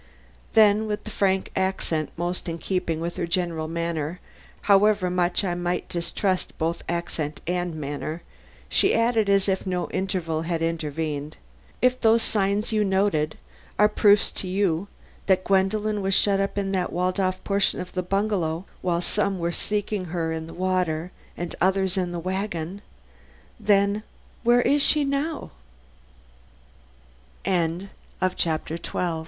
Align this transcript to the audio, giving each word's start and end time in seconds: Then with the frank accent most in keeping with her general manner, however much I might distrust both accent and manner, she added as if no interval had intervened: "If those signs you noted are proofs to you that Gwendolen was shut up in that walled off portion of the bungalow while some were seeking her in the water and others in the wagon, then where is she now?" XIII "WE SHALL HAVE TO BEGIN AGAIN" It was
Then 0.55 0.87
with 0.87 1.03
the 1.03 1.11
frank 1.11 1.51
accent 1.55 2.09
most 2.17 2.49
in 2.49 2.57
keeping 2.57 2.99
with 3.01 3.17
her 3.17 3.27
general 3.27 3.67
manner, 3.67 4.19
however 4.61 5.11
much 5.11 5.43
I 5.43 5.53
might 5.53 5.87
distrust 5.89 6.57
both 6.57 6.81
accent 6.89 7.39
and 7.45 7.75
manner, 7.75 8.23
she 8.67 8.95
added 8.95 9.29
as 9.29 9.47
if 9.47 9.67
no 9.67 9.91
interval 9.91 10.41
had 10.41 10.63
intervened: 10.63 11.37
"If 11.83 12.01
those 12.01 12.23
signs 12.23 12.71
you 12.71 12.83
noted 12.83 13.37
are 13.77 13.87
proofs 13.87 14.31
to 14.41 14.47
you 14.47 14.87
that 15.27 15.43
Gwendolen 15.43 16.01
was 16.01 16.15
shut 16.15 16.39
up 16.41 16.57
in 16.57 16.71
that 16.71 16.91
walled 16.91 17.19
off 17.19 17.43
portion 17.43 17.79
of 17.79 17.93
the 17.93 18.01
bungalow 18.01 18.65
while 18.81 19.03
some 19.03 19.37
were 19.37 19.51
seeking 19.51 20.05
her 20.05 20.33
in 20.33 20.47
the 20.47 20.53
water 20.55 21.11
and 21.37 21.55
others 21.61 21.95
in 21.95 22.11
the 22.11 22.17
wagon, 22.17 22.81
then 23.59 24.01
where 24.41 24.63
is 24.63 24.81
she 24.81 25.05
now?" 25.05 25.51
XIII 27.45 27.69
"WE 27.69 27.81
SHALL 27.83 27.91
HAVE 28.21 28.35
TO 28.35 28.73
BEGIN 28.73 28.79
AGAIN" 28.79 28.79
It 28.79 28.93
was 28.95 29.17